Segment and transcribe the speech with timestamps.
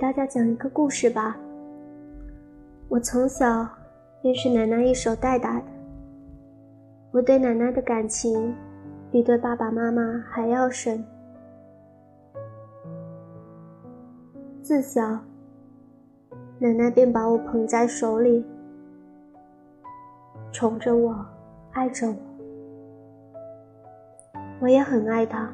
[0.00, 1.36] 给大家讲一个故事吧。
[2.88, 3.68] 我从小
[4.22, 5.66] 便是奶奶一手带大的，
[7.12, 8.54] 我对奶奶的感情
[9.12, 11.04] 比对爸爸妈妈还要深。
[14.62, 15.02] 自小，
[16.58, 18.42] 奶奶便把我捧在手里，
[20.50, 21.14] 宠着我，
[21.72, 22.16] 爱着我。
[24.62, 25.52] 我也很爱她。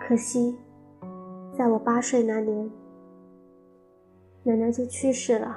[0.00, 0.58] 可惜，
[1.56, 2.70] 在我八岁那年，
[4.42, 5.56] 奶奶就去世了，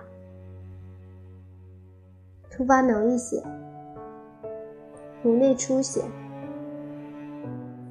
[2.50, 3.44] 突发脑溢血，
[5.24, 6.02] 颅内出血，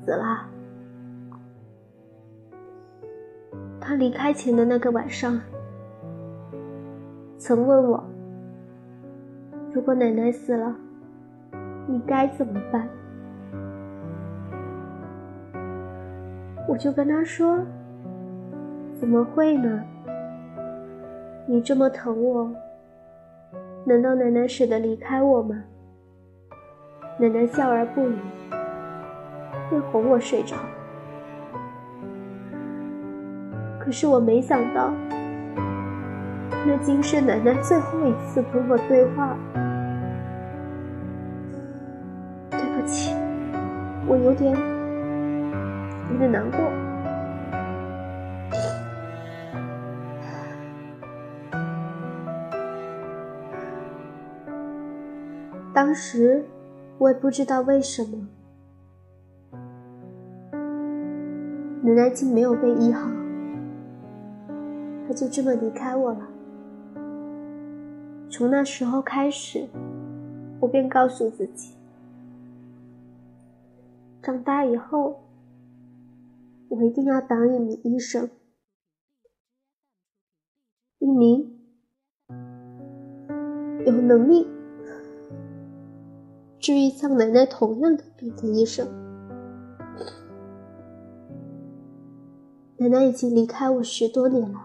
[0.03, 0.49] 死了。
[3.79, 5.39] 她离开前的那个晚上，
[7.37, 8.03] 曾问我
[9.71, 10.75] ：“如果奶奶死了，
[11.87, 12.89] 你该怎么办？”
[16.67, 17.59] 我就跟他说
[18.99, 19.85] ：“怎么会呢？
[21.47, 22.51] 你这么疼我，
[23.85, 25.55] 难道奶奶舍得离开我吗？”
[27.17, 28.17] 奶奶笑而不语，
[29.71, 30.57] 便哄我睡着。
[33.79, 34.93] 可是我没想到，
[36.67, 39.37] 那竟是奶奶最后一次跟我对话。
[42.51, 43.15] 对不起，
[44.09, 44.53] 我有点。
[46.11, 46.88] 有点难过。
[55.79, 56.45] 当时
[56.99, 58.27] 我也不知道为什么，
[61.85, 63.09] 奶奶竟没有被医好，
[65.07, 66.29] 她就这么离开我了。
[68.29, 69.69] 从那时候开始，
[70.59, 71.77] 我便告诉自己，
[74.21, 75.21] 长大以后。
[76.71, 78.29] 我一定要当一名医生，
[80.99, 81.57] 一名
[83.87, 84.47] 有能力
[86.59, 88.87] 治愈像奶奶同样的病的医生。
[92.77, 94.59] 奶奶已经离开我十多年了，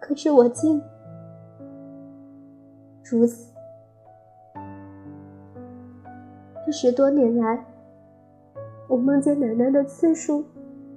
[0.00, 0.80] 可是我竟
[3.04, 3.52] 如此。
[6.66, 7.64] 这十多年来。
[8.86, 10.44] 我梦见奶奶的次数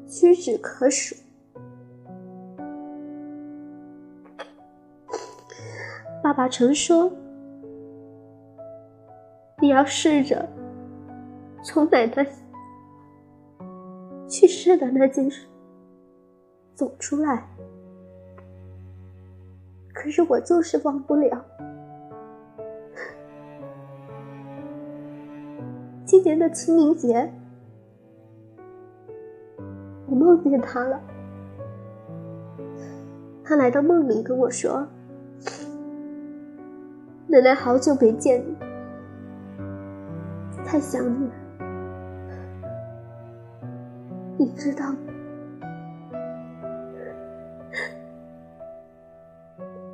[0.05, 1.15] 屈指可数。
[6.21, 7.09] 爸爸曾说
[9.67, 10.47] ：“你要试着
[11.61, 12.25] 从奶奶
[14.25, 15.45] 去世的那件事
[16.73, 17.45] 走出来。”
[19.93, 21.45] 可是我就是忘不了。
[26.05, 27.29] 今年的清明节。
[30.05, 31.01] 我梦见他了，
[33.43, 34.87] 他来到梦里跟我说
[37.27, 38.55] ：“奶奶好久没见你，
[40.67, 41.33] 太想你了。
[44.37, 44.97] 你知道吗？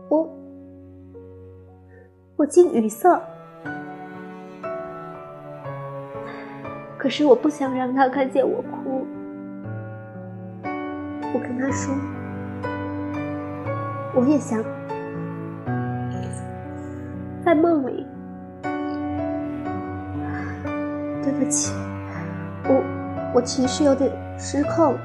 [0.10, 0.28] 我
[2.36, 3.08] 我竟语塞，
[6.98, 9.06] 可是我不想让他看见我哭。”
[11.36, 11.94] 我跟他说，
[14.16, 14.64] 我也想
[17.46, 18.03] 在梦里。
[21.24, 21.74] 对不起，
[22.66, 22.84] 我
[23.36, 24.98] 我情绪有点失控。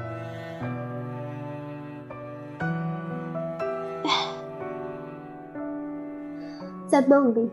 [6.87, 7.49] 在梦里，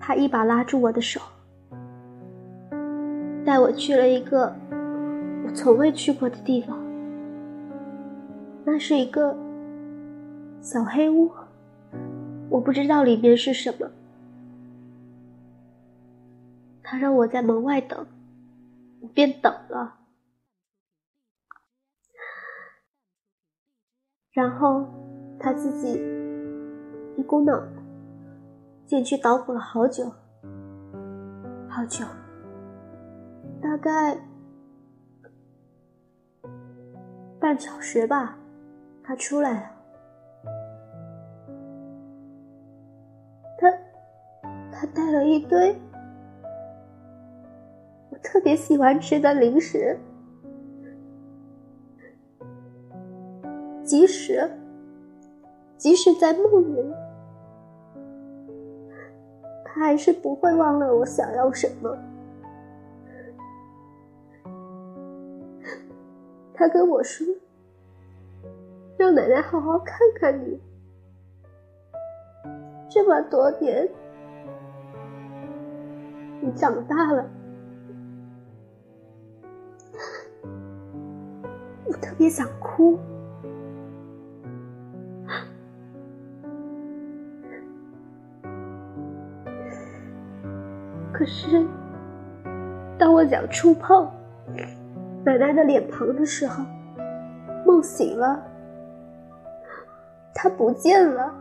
[0.00, 1.20] 他一把拉住我的手，
[3.44, 4.52] 带我去了一个
[5.46, 6.76] 我从未去过的地方。
[8.64, 9.36] 那是一个
[10.60, 11.30] 小黑屋，
[12.48, 13.86] 我不知道里面是什么。
[16.90, 18.04] 他让我在门外等，
[19.00, 20.00] 我便等了。
[24.32, 24.84] 然后
[25.38, 26.02] 他自己
[27.16, 27.62] 一股脑
[28.86, 30.04] 进去捣鼓了好久，
[31.68, 32.04] 好久，
[33.62, 34.20] 大概
[37.38, 38.36] 半小时吧。
[39.04, 39.70] 他出来了，
[43.58, 43.70] 他
[44.72, 45.80] 他带了一堆
[48.22, 49.98] 特别喜欢吃的零食，
[53.82, 54.48] 即使
[55.76, 56.92] 即使在梦里，
[59.64, 61.98] 他还是不会忘了我想要什么。
[66.54, 67.26] 他跟我说
[68.98, 70.60] ：“让奶奶好好看看你。”
[72.90, 73.88] 这么多年，
[76.40, 77.24] 你长大了，
[81.90, 82.96] 我特别想哭。
[91.12, 91.66] 可是，
[92.96, 94.08] 当我想触碰
[95.24, 96.64] 奶奶的脸庞的时候，
[97.66, 98.40] 梦醒了，
[100.32, 101.34] 她不见了。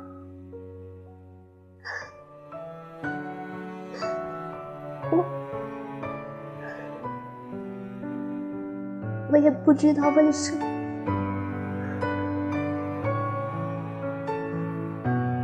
[9.40, 10.66] 我也不知道为什么，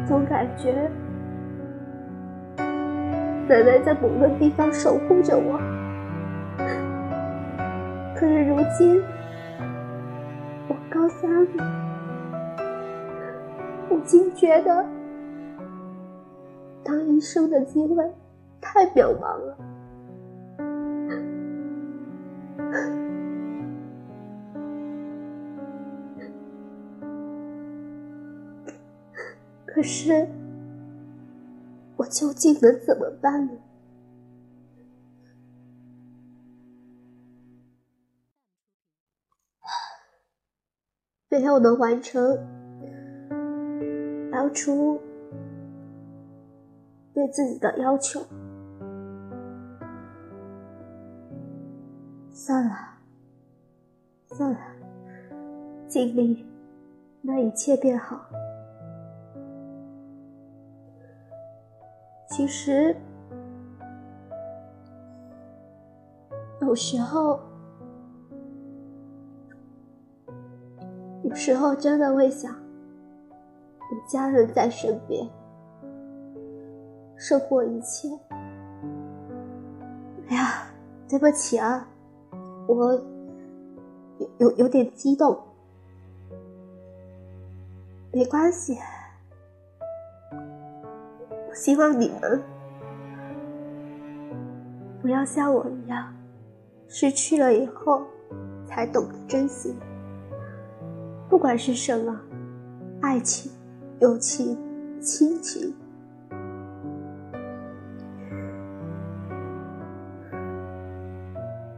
[0.06, 0.92] 总感觉。
[3.48, 5.58] 奶奶在某个地方守护着我，
[8.18, 9.02] 可是如今
[10.68, 11.64] 我高三了，
[13.90, 14.86] 母亲觉得
[16.84, 18.04] 当医生的机会
[18.60, 19.58] 太渺茫了。
[29.76, 30.26] 可是。
[31.98, 33.54] 我究竟能怎么办呢？
[41.30, 42.38] 没有能完成
[44.30, 45.02] 当初
[47.14, 48.20] 对自己的要求，
[52.34, 52.76] 算了，
[54.28, 54.60] 算了，
[55.88, 56.46] 尽力
[57.22, 58.26] 那一切便好。
[62.36, 62.94] 其实，
[66.60, 67.40] 有时候，
[71.24, 75.26] 有时候真的会想，有家人在身边，
[77.16, 78.10] 胜过一切。
[80.28, 80.68] 哎呀，
[81.08, 81.88] 对不起啊，
[82.68, 82.94] 我
[84.18, 85.40] 有有有点激动，
[88.12, 88.78] 没关系。
[91.56, 92.44] 希望你们
[95.02, 96.14] 不要像我一样，
[96.86, 98.04] 失去了以后
[98.66, 99.74] 才懂得珍惜。
[101.30, 102.20] 不管是什么，
[103.02, 103.50] 爱情、
[104.00, 104.58] 友情、
[105.00, 105.74] 亲情，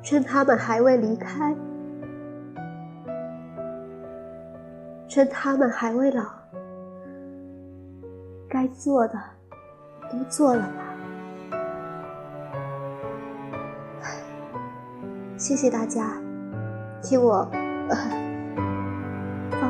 [0.02, 1.56] 趁他们还未离开，
[5.08, 6.24] 趁他们还未老，
[8.50, 9.37] 该做的。
[10.12, 10.84] 都做了吧，
[15.38, 16.14] 谢谢大家
[17.02, 17.48] 听我
[19.52, 19.70] 发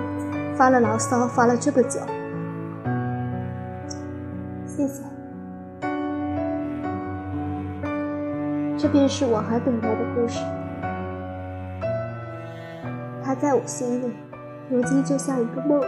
[0.56, 2.00] 发了牢骚，发了这么久，
[4.66, 5.04] 谢谢。
[8.78, 10.40] 这便是我和本来的故事，
[13.24, 14.14] 他在我心里，
[14.70, 15.82] 如今就像一个梦，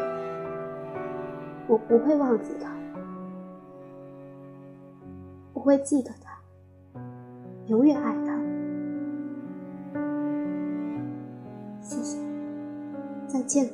[1.68, 2.79] 我不会忘记他。
[5.60, 6.40] 我会记得他，
[7.68, 8.40] 永远爱他。
[11.82, 12.18] 谢谢，
[13.28, 13.70] 再见。